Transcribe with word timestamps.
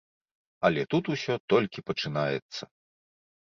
Але 0.69 0.85
тут 0.93 1.11
усё 1.15 1.35
толькі 1.53 1.85
пачынаецца. 1.91 2.63